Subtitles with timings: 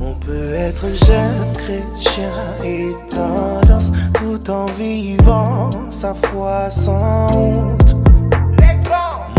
[0.00, 2.30] On peut être jeune chrétien
[2.62, 7.96] et tendance tout en vivant sa foi sans honte.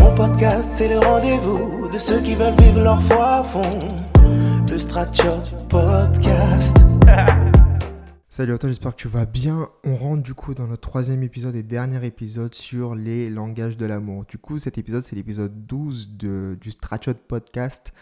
[0.02, 3.62] Mon podcast, c'est le rendez-vous de ceux qui veulent vivre leur foi à fond.
[4.72, 6.78] Le Stratchot Podcast.
[8.42, 9.70] Salut à toi, j'espère que tu vas bien.
[9.84, 13.86] On rentre du coup dans notre troisième épisode et dernier épisode sur les langages de
[13.86, 14.26] l'amour.
[14.26, 17.94] Du coup, cet épisode, c'est l'épisode 12 de, du Stratchot Podcast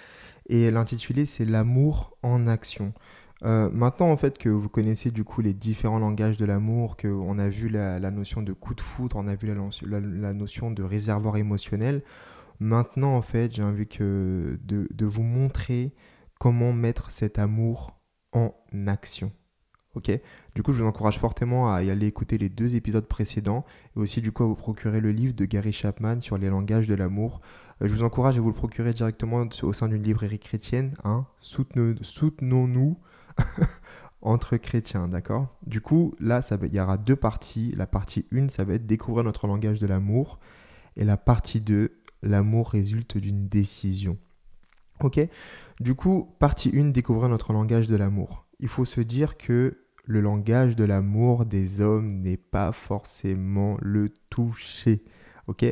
[0.48, 2.94] et l'intitulé, c'est L'amour en action.
[3.44, 7.38] Euh, maintenant, en fait, que vous connaissez du coup les différents langages de l'amour, qu'on
[7.38, 9.54] a vu la, notion de coup de foudre, on a vu
[9.84, 12.02] la, notion de réservoir émotionnel,
[12.62, 15.94] maintenant, en fait, j'ai envie que de, de vous montrer
[16.40, 18.00] comment mettre cet amour
[18.32, 18.54] en
[18.88, 19.34] action.
[19.96, 20.12] Ok
[20.54, 24.00] Du coup, je vous encourage fortement à y aller écouter les deux épisodes précédents et
[24.00, 26.94] aussi du coup à vous procurer le livre de Gary Chapman sur les langages de
[26.94, 27.42] l'amour.
[27.82, 30.96] Euh, je vous encourage à vous le procurer directement au sein d'une librairie chrétienne.
[31.04, 33.00] Hein Soutenons-nous
[34.22, 35.58] entre chrétiens, d'accord?
[35.66, 37.74] Du coup, là, ça il y aura deux parties.
[37.76, 40.40] La partie 1, ça va être découvrir notre langage de l'amour.
[40.98, 44.18] Et la partie 2, l'amour résulte d'une décision.
[45.02, 45.20] Ok?
[45.80, 50.22] Du coup, partie 1, découvrir notre langage de l'amour il faut se dire que le
[50.22, 55.04] langage de l'amour des hommes n'est pas forcément le toucher.
[55.48, 55.66] Ok?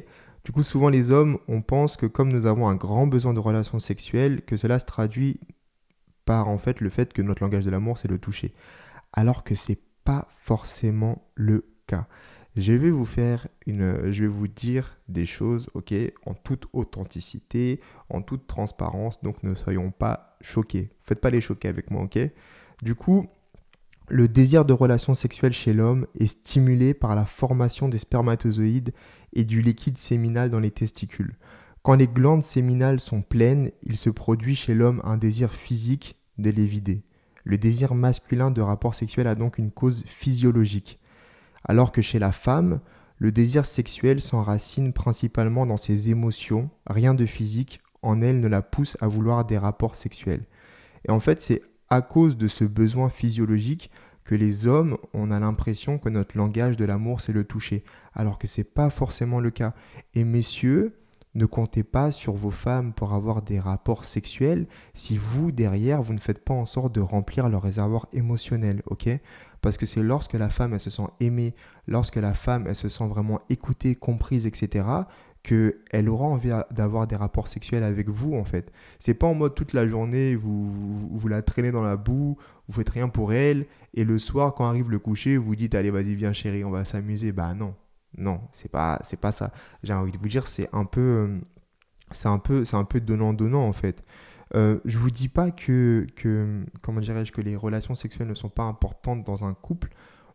[0.45, 3.39] Du coup, souvent les hommes, on pense que comme nous avons un grand besoin de
[3.39, 5.39] relations sexuelles, que cela se traduit
[6.25, 8.53] par en fait le fait que notre langage de l'amour c'est le toucher.
[9.11, 12.07] Alors que c'est pas forcément le cas.
[12.55, 15.93] Je vais vous faire une, je vais vous dire des choses, ok,
[16.25, 20.89] en toute authenticité, en toute transparence, donc ne soyons pas choqués.
[21.03, 22.17] Faites pas les choquer avec moi, ok?
[22.83, 23.27] Du coup,
[24.09, 28.93] le désir de relation sexuelle chez l'homme est stimulé par la formation des spermatozoïdes
[29.33, 31.35] et du liquide séminal dans les testicules.
[31.81, 36.49] Quand les glandes séminales sont pleines, il se produit chez l'homme un désir physique de
[36.49, 37.03] les vider.
[37.43, 40.99] Le désir masculin de rapport sexuel a donc une cause physiologique.
[41.63, 42.79] Alors que chez la femme,
[43.17, 48.61] le désir sexuel s'enracine principalement dans ses émotions, rien de physique en elle ne la
[48.61, 50.45] pousse à vouloir des rapports sexuels.
[51.07, 53.91] Et en fait, c'est à cause de ce besoin physiologique
[54.23, 57.83] que les hommes, on a l'impression que notre langage de l'amour, c'est le toucher,
[58.13, 59.73] alors que ce n'est pas forcément le cas.
[60.15, 60.97] Et messieurs,
[61.33, 66.13] ne comptez pas sur vos femmes pour avoir des rapports sexuels si vous, derrière, vous
[66.13, 69.07] ne faites pas en sorte de remplir leur réservoir émotionnel, ok?
[69.61, 71.53] Parce que c'est lorsque la femme, elle se sent aimée,
[71.87, 74.85] lorsque la femme, elle se sent vraiment écoutée, comprise, etc.,
[75.47, 78.71] qu'elle aura envie d'avoir des rapports sexuels avec vous en fait.
[78.99, 82.37] C'est pas en mode toute la journée, vous, vous, la traînez dans la boue,
[82.67, 85.89] vous faites rien pour elle, et le soir quand arrive le coucher, vous dites allez
[85.89, 87.31] vas-y viens chérie, on va s'amuser.
[87.31, 87.75] Bah non,
[88.17, 89.53] non, c'est pas, c'est pas ça.
[89.83, 91.39] J'ai envie de vous dire c'est un peu,
[92.11, 94.03] c'est un peu, c'est un peu donnant donnant en fait.
[94.55, 98.49] Euh, je vous dis pas que, que comment dirais-je que les relations sexuelles ne sont
[98.49, 99.89] pas importantes dans un couple.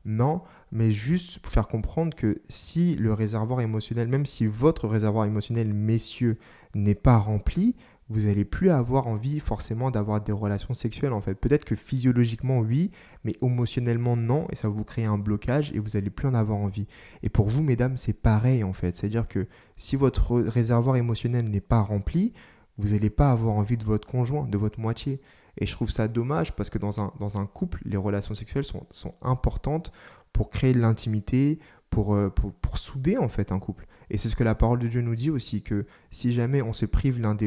[0.04, 0.42] Non,
[0.72, 5.72] mais juste pour faire comprendre que si le réservoir émotionnel, même si votre réservoir émotionnel,
[5.72, 6.38] messieurs,
[6.74, 7.76] n'est pas rempli,
[8.08, 11.34] vous n'allez plus avoir envie forcément d'avoir des relations sexuelles en fait.
[11.34, 12.90] Peut-être que physiologiquement oui,
[13.24, 16.34] mais émotionnellement non, et ça va vous créer un blocage et vous n'allez plus en
[16.34, 16.86] avoir envie.
[17.22, 18.96] Et pour vous, mesdames, c'est pareil en fait.
[18.96, 19.46] C'est-à-dire que
[19.76, 22.32] si votre réservoir émotionnel n'est pas rempli,
[22.76, 25.20] vous n'allez pas avoir envie de votre conjoint, de votre moitié.
[25.58, 28.64] Et je trouve ça dommage parce que dans un, dans un couple, les relations sexuelles
[28.64, 29.92] sont, sont importantes
[30.32, 31.58] pour créer de l'intimité,
[31.90, 33.86] pour, euh, pour, pour, souder en fait un couple.
[34.08, 36.72] Et c'est ce que la parole de Dieu nous dit aussi, que si jamais on
[36.72, 37.46] se prive l'un de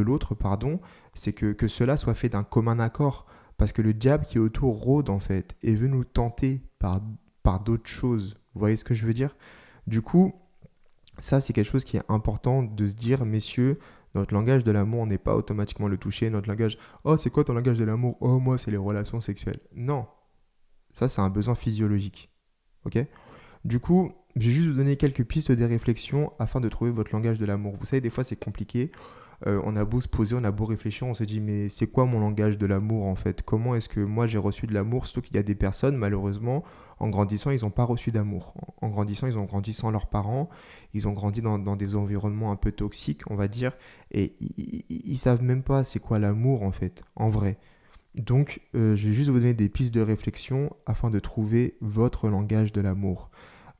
[0.00, 0.80] l'autre, pardon,
[1.14, 3.26] c'est que, que cela soit fait d'un commun accord.
[3.56, 7.00] Parce que le diable qui est autour rôde en fait et veut nous tenter par,
[7.42, 8.36] par d'autres choses.
[8.54, 9.36] Vous voyez ce que je veux dire?
[9.88, 10.32] Du coup,
[11.18, 13.78] ça c'est quelque chose qui est important de se dire, messieurs,
[14.14, 16.30] notre langage de l'amour n'est pas automatiquement le toucher.
[16.30, 18.16] Notre langage, oh, c'est quoi ton langage de l'amour?
[18.20, 19.60] Oh, moi, c'est les relations sexuelles.
[19.74, 20.06] Non.
[20.92, 22.30] Ça, c'est un besoin physiologique.
[22.84, 22.98] Ok?
[23.64, 27.12] Du coup, je vais juste vous donner quelques pistes des réflexions afin de trouver votre
[27.12, 27.76] langage de l'amour.
[27.78, 28.90] Vous savez, des fois, c'est compliqué.
[29.46, 31.86] Euh, on a beau se poser, on a beau réfléchir, on se dit mais c'est
[31.86, 33.42] quoi mon langage de l'amour en fait?
[33.42, 35.06] Comment est-ce que moi j'ai reçu de l'amour?
[35.06, 36.64] Surtout qu'il y a des personnes, malheureusement,
[36.98, 38.54] en grandissant, ils n'ont pas reçu d'amour.
[38.82, 40.48] En grandissant, ils ont grandi sans leurs parents,
[40.92, 43.76] ils ont grandi dans, des environnements un peu toxiques, on va dire,
[44.10, 47.58] et ils, ne savent même pas c'est quoi l'amour en fait, en vrai.
[48.14, 52.28] Donc, euh, je vais juste vous donner des pistes de réflexion afin de trouver votre
[52.28, 53.30] langage de l'amour.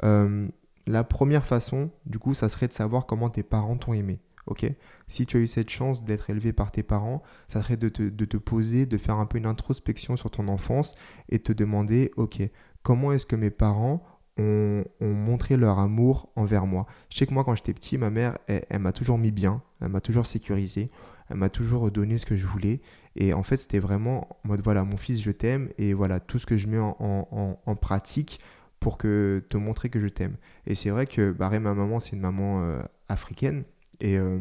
[0.04, 0.46] Euh,
[0.86, 4.20] la première façon, du coup, ça serait de savoir comment tes parents t'ont aimé.
[4.48, 4.66] Ok
[5.08, 8.36] Si tu as eu cette chance d'être élevé par tes parents, ça serait de te,
[8.36, 10.96] poser, de faire un peu une introspection sur ton enfance
[11.28, 12.40] et te demander, ok,
[12.82, 14.02] comment est-ce que mes parents
[14.38, 16.86] ont, montré leur amour envers moi?
[17.10, 19.88] Je sais que moi, quand j'étais petit, ma mère, elle, m'a toujours mis bien, elle
[19.88, 20.90] m'a toujours sécurisé,
[21.28, 22.80] elle m'a toujours donné ce que je voulais.
[23.16, 26.38] Et en fait, c'était vraiment en mode, voilà, mon fils, je t'aime, et voilà, tout
[26.38, 28.40] ce que je mets en, pratique
[28.80, 30.36] pour que, te montrer que je t'aime.
[30.66, 33.64] Et c'est vrai que Barré, ma maman, c'est une maman euh, africaine,
[34.00, 34.40] et, euh,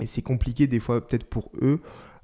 [0.00, 1.80] et c'est compliqué des fois, peut-être pour eux,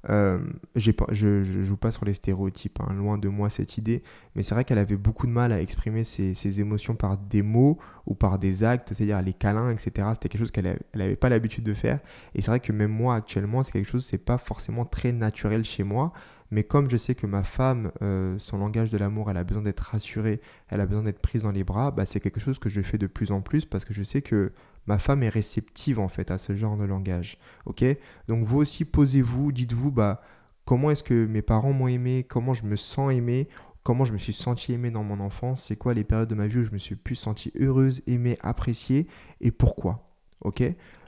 [0.09, 0.39] euh,
[0.75, 0.91] je
[1.25, 4.03] ne joue pas sur les stéréotypes, hein, loin de moi cette idée,
[4.35, 7.79] mais c'est vrai qu'elle avait beaucoup de mal à exprimer ses, émotions par des mots
[8.05, 10.07] ou par des actes, c'est-à-dire les câlins, etc.
[10.13, 11.99] C'était quelque chose qu'elle n'avait pas l'habitude de faire.
[12.35, 15.63] Et c'est vrai que même moi actuellement, c'est quelque chose, c'est pas forcément très naturel
[15.63, 16.13] chez moi.
[16.51, 19.63] Mais comme je sais que ma femme, euh, son langage de l'amour, elle a besoin
[19.63, 22.69] d'être rassurée, elle a besoin d'être prise dans les bras, bah, c'est quelque chose que
[22.69, 24.51] je fais de plus en plus parce que je sais que
[24.87, 27.37] ma femme est réceptive en fait à ce genre de langage.
[27.65, 27.83] Ok?
[28.27, 30.21] Donc vous aussi posez-vous, dites-vous bah
[30.65, 33.47] comment est-ce que mes parents m'ont aimé, comment je me sens aimé,
[33.83, 36.47] comment je me suis senti aimé dans mon enfance, c'est quoi les périodes de ma
[36.47, 39.07] vie où je me suis plus senti heureuse, aimée, appréciée
[39.41, 40.09] et pourquoi.
[40.41, 40.63] Ok?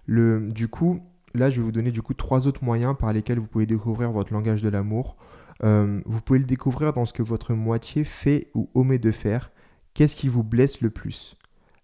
[0.06, 1.02] Le du coup
[1.34, 4.12] là je vais vous donner du coup trois autres moyens par lesquels vous pouvez découvrir
[4.12, 5.18] votre langage de l'amour.
[5.64, 9.52] Euh, vous pouvez le découvrir dans ce que votre moitié fait ou omet de faire.
[9.94, 11.37] Qu'est-ce qui vous blesse le plus?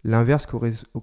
[0.04, 0.48] L'inverse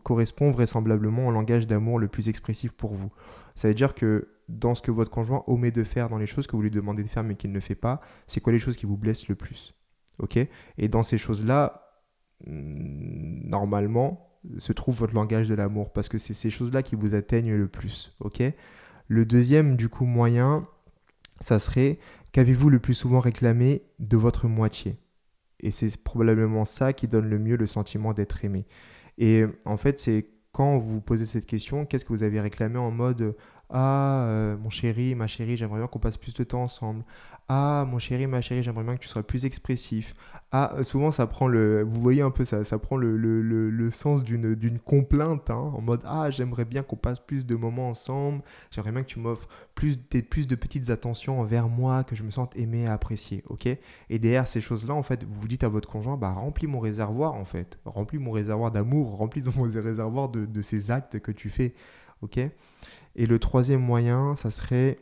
[0.02, 3.10] correspond vraisemblablement au langage d'amour le plus expressif pour vous.
[3.54, 6.46] Ça veut dire que dans ce que votre conjoint omet de faire, dans les choses
[6.46, 8.76] que vous lui demandez de faire mais qu'il ne fait pas, c'est quoi les choses
[8.76, 9.74] qui vous blessent le plus
[10.18, 10.38] Ok?
[10.76, 11.86] Et dans ces choses-là,
[12.46, 14.26] normalement,
[14.58, 17.68] se trouve votre langage de l'amour parce que c'est ces choses-là qui vous atteignent le
[17.68, 18.14] plus.
[18.20, 18.42] Ok?
[19.08, 20.66] Le deuxième, du coup, moyen,
[21.40, 21.98] ça serait
[22.32, 24.98] qu'avez-vous le plus souvent réclamé de votre moitié?
[25.62, 28.66] Et c'est probablement ça qui donne le mieux le sentiment d'être aimé.
[29.18, 32.90] Et en fait, c'est quand vous posez cette question, qu'est-ce que vous avez réclamé en
[32.90, 33.36] mode
[33.72, 37.04] ah, euh, mon chéri, ma chérie, j'aimerais bien qu'on passe plus de temps ensemble.
[37.48, 40.14] Ah, mon chéri, ma chérie, j'aimerais bien que tu sois plus expressif.
[40.52, 41.82] Ah, euh, souvent, ça prend le.
[41.82, 46.00] Vous voyez un peu ça, ça prend le, le, sens d'une complainte, hein, en mode
[46.04, 48.42] Ah, j'aimerais bien qu'on passe plus de moments ensemble.
[48.72, 52.30] J'aimerais bien que tu m'offres plus, plus de petites attentions envers moi, que je me
[52.30, 53.44] sente aimé et apprécié.
[53.48, 53.66] Ok?
[53.66, 57.34] Et derrière ces choses-là, en fait, vous dites à votre conjoint Bah, remplis mon réservoir,
[57.34, 57.78] en fait.
[57.84, 61.74] Remplis mon réservoir d'amour, remplis mon réservoir de, de ces actes que tu fais.
[63.16, 64.98] Et le troisième moyen, ça serait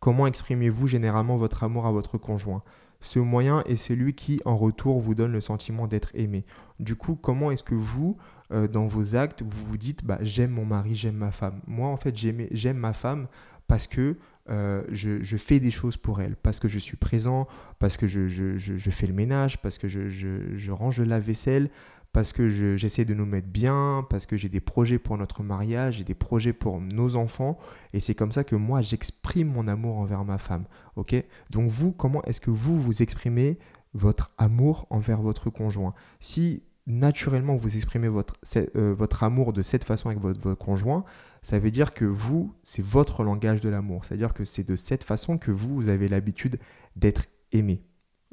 [0.00, 2.62] comment exprimez-vous généralement votre amour à votre conjoint?
[3.00, 6.44] Ce moyen est celui qui, en retour, vous donne le sentiment d'être aimé.
[6.78, 8.18] Du coup, comment est-ce que vous,
[8.52, 11.88] euh, dans vos actes, vous vous dites bah, j'aime mon mari, j'aime ma femme Moi,
[11.88, 13.26] en fait, j'aime ma femme
[13.66, 14.16] parce que
[14.50, 17.46] euh, je, fais des choses pour elle, parce que je suis présent,
[17.78, 21.70] parce que je, fais le ménage, parce que je, range la vaisselle,
[22.12, 25.98] parce que j'essaie de nous mettre bien, parce que j'ai des projets pour notre mariage,
[25.98, 27.58] j'ai des projets pour nos enfants,
[27.92, 30.64] et c'est comme ça que moi j'exprime mon amour envers ma femme.
[30.96, 31.14] Ok?
[31.50, 33.58] Donc vous, comment est-ce que vous vous exprimez
[33.94, 35.94] votre amour envers votre conjoint?
[36.18, 41.04] Si naturellement vous exprimez votre, euh, votre amour de cette façon avec votre, conjoint,
[41.42, 44.04] ça veut dire que vous, c'est votre langage de l'amour.
[44.04, 46.58] C'est-à-dire que c'est de cette façon que vous, vous avez l'habitude
[46.96, 47.82] d'être aimé.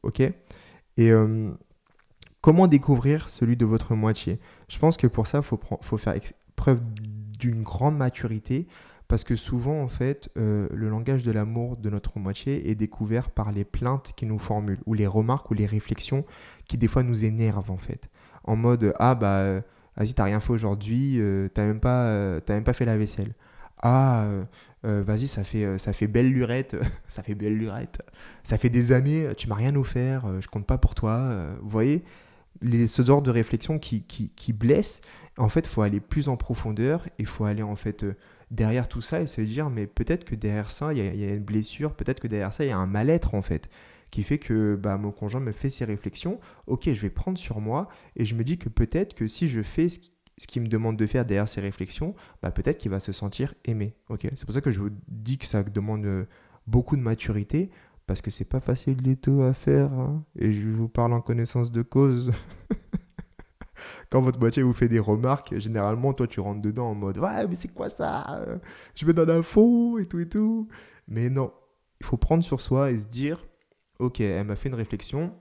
[0.02, 0.22] Ok?
[0.22, 1.52] Et euh,
[2.48, 4.40] Comment découvrir celui de votre moitié
[4.70, 5.44] Je pense que pour ça, il
[5.82, 6.16] faut, faire
[6.56, 6.80] preuve
[7.38, 8.68] d'une grande maturité
[9.10, 13.32] parce que souvent, en fait, euh, le langage de l'amour de notre moitié est découvert
[13.32, 16.24] par les plaintes qu'il nous formule ou les remarques ou les réflexions
[16.70, 18.10] qui des fois nous énervent en fait.
[18.46, 19.62] En mode ah bah euh,
[19.98, 23.34] vas-y t'as rien fait aujourd'hui, euh, t'as même pas même pas fait la vaisselle.
[23.82, 24.26] Ah
[24.84, 26.78] vas-y ça fait ça fait belle lurette,
[27.10, 28.02] ça fait belle lurette.
[28.46, 31.30] Ça fait des années, tu m'as rien offert, je compte pas pour toi.
[31.62, 32.06] vous voyez?
[32.62, 35.02] Les, ce genre de réflexion qui, qui, blesse,
[35.38, 38.16] en fait, il faut aller plus en profondeur, il faut aller en fait euh,
[38.52, 41.44] derrière tout ça et se dire, mais peut-être que derrière ça, il y, a une
[41.44, 43.70] blessure, peut-être que derrière ça, il y a un mal-être en fait,
[44.10, 47.60] qui fait que bah, mon conjoint me fait ces réflexions, ok, je vais prendre sur
[47.60, 50.00] moi, et je me dis que peut-être que si je fais ce,
[50.48, 53.96] qu'il me demande de faire derrière ces réflexions, bah, peut-être qu'il va se sentir aimé.
[54.22, 56.26] C'est pour ça que je vous dis que ça demande euh,
[56.68, 57.70] beaucoup de maturité,
[58.08, 59.92] parce que c'est pas facile du tout à faire.
[59.94, 60.24] Hein.
[60.40, 62.32] Et je vous parle en connaissance de cause.
[64.10, 67.46] Quand votre moitié vous fait des remarques, généralement, toi, tu rentres dedans en mode Ouais,
[67.48, 68.44] mais c'est quoi ça
[68.96, 70.68] Je vais dans l'info et tout et tout.
[71.08, 71.52] Mais non,
[72.00, 73.46] il faut prendre sur soi et se dire
[74.00, 75.34] Ok, elle m'a fait une réflexion,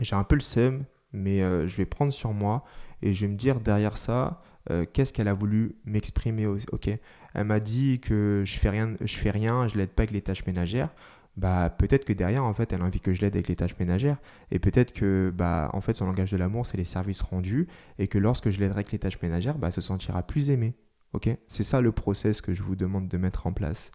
[0.00, 2.62] j'ai un peu le seum, mais euh, je vais prendre sur moi
[3.00, 6.90] et je vais me dire derrière ça, euh, qu'est-ce qu'elle a voulu m'exprimer Ok,
[7.34, 10.44] elle m'a dit que je fais rien, je fais je l'aide pas avec les tâches
[10.46, 10.90] ménagères
[11.36, 13.78] bah peut-être que derrière en fait elle a envie que je l'aide avec les tâches
[13.78, 14.18] ménagères.
[14.50, 17.68] Et peut-être que bah en fait son langage de l'amour c'est les services rendus.
[17.98, 20.74] Et que lorsque je l'aiderai avec les tâches ménagères bah elle se sentira plus aimée.
[21.12, 21.28] Ok?
[21.48, 23.92] C'est ça le process que je vous demande de mettre en place.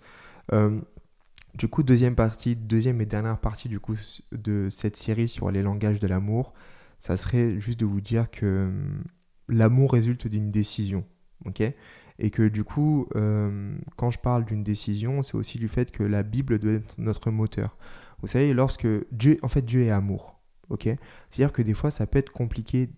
[0.54, 0.80] Euh,
[1.56, 3.96] du coup deuxième partie deuxième et dernière partie du coup
[4.32, 6.54] de cette série sur les langages de l'amour
[7.02, 9.04] ça serait juste de vous dire que hum,
[9.50, 11.04] l'amour résulte d'une décision.
[11.46, 11.64] ok?
[12.22, 16.04] Et que du coup, euh, quand je parle d'une décision, c'est aussi du fait que
[16.04, 17.76] la Bible doit être notre moteur.
[18.22, 20.40] Vous savez, lorsque Dieu, en fait, Dieu est amour.
[20.70, 20.84] ok?
[20.84, 22.92] C'est-à-dire que des fois, ça peut être compliqué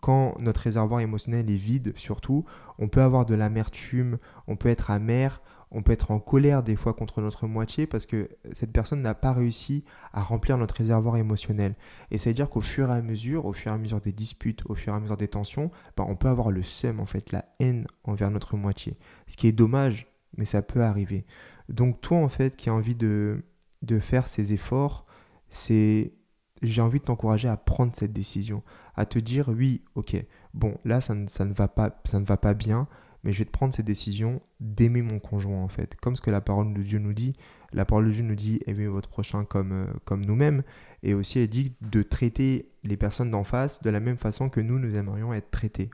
[0.00, 2.44] quand notre réservoir émotionnel est vide, surtout.
[2.80, 6.76] On peut avoir de l'amertume, on peut être amer, on peut être en colère des
[6.76, 11.16] fois contre notre moitié parce que cette personne n'a pas réussi à remplir notre réservoir
[11.16, 11.74] émotionnel.
[12.10, 14.12] Et ça veut dire qu'au fur et à mesure, au fur et à mesure des
[14.12, 17.06] disputes, au fur et à mesure des tensions, bah, on peut avoir le seum, en
[17.06, 18.96] fait, la haine envers notre moitié.
[19.26, 20.06] Ce qui est dommage,
[20.36, 21.26] mais ça peut arriver.
[21.68, 23.44] Donc toi, en fait, qui as envie de,
[23.82, 25.06] de faire ces efforts,
[25.50, 26.14] c'est
[26.62, 28.62] j'ai envie de t'encourager à prendre cette décision,
[28.96, 30.16] à te dire oui, ok,
[30.54, 32.88] bon, là ça ça ne, va, pas, ça ne va pas bien,
[33.24, 35.96] mais je vais te prendre cette décision d'aimer mon conjoint en fait.
[35.96, 37.34] Comme ce que la parole de Dieu nous dit.
[37.72, 40.62] La parole de Dieu nous dit aimez votre prochain comme, euh, comme nous-mêmes.
[41.02, 44.60] Et aussi elle dit de traiter les personnes d'en face de la même façon que
[44.60, 45.90] nous, nous aimerions être traités.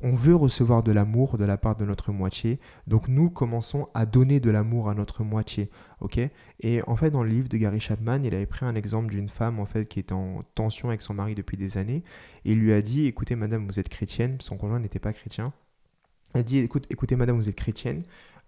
[0.00, 2.58] On veut recevoir de l'amour de la part de notre moitié.
[2.86, 5.70] Donc nous commençons à donner de l'amour à notre moitié.
[6.60, 9.28] Et en fait dans le livre de Gary Chapman, il avait pris un exemple d'une
[9.28, 12.02] femme en fait qui est en tension avec son mari depuis des années.
[12.44, 14.38] Et il lui a dit écoutez madame, vous êtes chrétienne.
[14.40, 15.52] Son conjoint n'était pas chrétien.
[16.36, 18.02] Elle dit Écoute, écoutez, madame, vous êtes chrétienne.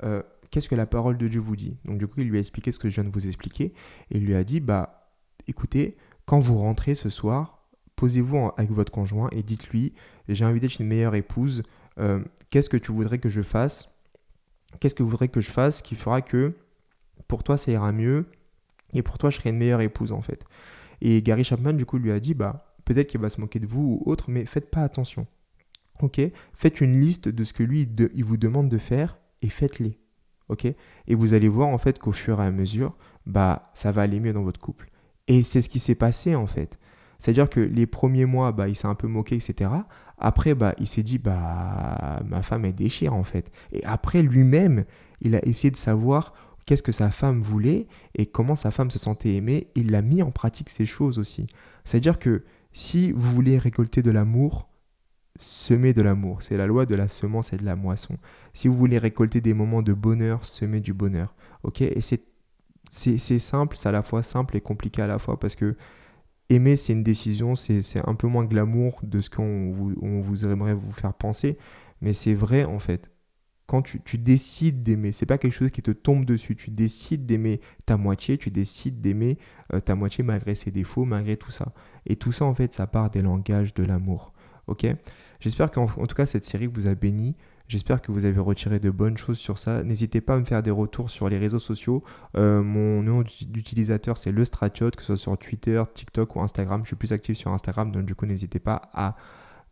[0.04, 1.78] Euh, qu'est-ce que la parole de Dieu vous dit?
[1.86, 3.72] Donc, du coup, il lui a expliqué ce que je viens de vous expliquer.
[4.10, 5.10] Et il lui a dit Bah,
[5.46, 7.66] écoutez, quand vous rentrez ce soir,
[7.96, 9.94] posez-vous avec votre conjoint et dites-lui
[10.28, 11.62] J'ai envie d'être une meilleure épouse.
[11.98, 13.88] Euh, qu'est-ce que tu voudrais que je fasse?
[14.80, 16.52] Qu'est-ce que vous voudrais que je fasse qui fera que
[17.26, 18.26] pour toi, ça ira mieux
[18.92, 20.44] et pour toi, je serai une meilleure épouse, en fait?
[21.00, 23.66] Et Gary Chapman, du coup, lui a dit Bah, peut-être qu'il va se moquer de
[23.66, 25.26] vous ou autre, mais faites pas attention.
[26.00, 26.20] Ok
[26.54, 29.98] Faites une liste de ce que lui, il vous demande de faire et faites-les.
[30.48, 34.02] Ok Et vous allez voir en fait qu'au fur et à mesure, bah, ça va
[34.02, 34.90] aller mieux dans votre couple.
[35.26, 36.78] Et c'est ce qui s'est passé en fait.
[37.18, 39.70] C'est-à-dire que les premiers mois, bah, il s'est un peu moqué, etc.
[40.18, 43.50] Après, bah, il s'est dit, bah, ma femme est déchire en fait.
[43.72, 44.84] Et après, lui-même,
[45.20, 46.32] il a essayé de savoir
[46.64, 49.68] qu'est-ce que sa femme voulait et comment sa femme se sentait aimée.
[49.74, 51.46] Il a mis en pratique ces choses aussi.
[51.84, 54.67] C'est-à-dire que si vous voulez récolter de l'amour,
[55.38, 56.42] semer de l'amour.
[56.42, 58.16] C'est la loi de la semence et de la moisson.
[58.52, 61.34] Si vous voulez récolter des moments de bonheur, semez du bonheur.
[61.62, 61.80] Ok?
[61.80, 62.22] Et c'est,
[62.90, 65.76] c'est, simple, c'est à la fois simple et compliqué à la fois parce que
[66.50, 70.44] aimer, c'est une décision, c'est, un peu moins glamour de ce qu'on vous, on vous
[70.44, 71.58] aimerait vous faire penser,
[72.00, 73.10] mais c'est vrai en fait.
[73.66, 76.56] Quand tu, tu décides d'aimer, c'est pas quelque chose qui te tombe dessus.
[76.56, 79.36] Tu décides d'aimer ta moitié, tu décides d'aimer
[79.74, 81.74] euh, ta moitié malgré ses défauts, malgré tout ça.
[82.06, 84.32] Et tout ça, en fait, ça part des langages de l'amour.
[84.68, 84.86] Ok?
[85.40, 87.36] J'espère qu'en tout cas cette série vous a béni.
[87.68, 89.84] J'espère que vous avez retiré de bonnes choses sur ça.
[89.84, 92.02] N'hésitez pas à me faire des retours sur les réseaux sociaux.
[92.36, 96.80] Euh, mon nom d'utilisateur c'est le Stratiot, que ce soit sur Twitter, TikTok ou Instagram.
[96.84, 99.16] Je suis plus actif sur Instagram, donc du coup n'hésitez pas à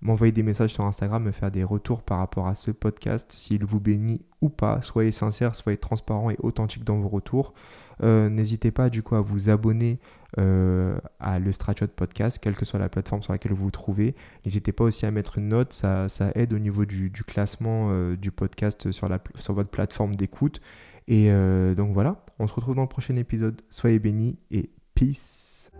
[0.03, 3.65] m'envoyer des messages sur Instagram, me faire des retours par rapport à ce podcast, s'il
[3.65, 4.83] vous bénit ou pas.
[4.83, 7.55] Soyez sincère, soyez transparent et authentique dans vos retours.
[8.03, 9.99] Euh, n'hésitez pas du coup à vous abonner
[10.39, 14.15] euh, à le Stratchot Podcast, quelle que soit la plateforme sur laquelle vous vous trouvez.
[14.45, 18.17] N'hésitez pas aussi à mettre une note, ça, ça aide au niveau du, classement euh,
[18.17, 20.61] du podcast sur, la, sur votre plateforme d'écoute.
[21.09, 21.31] Et
[21.77, 23.63] donc voilà, on se retrouve dans le prochain épisode.
[23.71, 25.71] Soyez bénis et peace.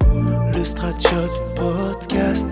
[0.55, 2.47] Le Stratchot Podcast.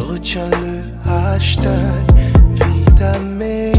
[0.00, 2.06] Retiens le hashtag
[2.54, 3.76] Vitamine